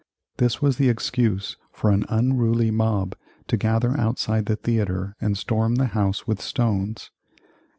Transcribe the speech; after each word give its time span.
This 0.37 0.63
was 0.63 0.77
the 0.77 0.89
excuse 0.89 1.57
for 1.71 1.91
an 1.91 2.05
unruly 2.09 2.71
mob 2.71 3.15
to 3.45 3.55
gather 3.55 3.95
outside 3.99 4.47
the 4.47 4.55
theatre 4.55 5.15
and 5.21 5.37
storm 5.37 5.75
the 5.75 5.85
house 5.93 6.25
with 6.25 6.41
stones. 6.41 7.11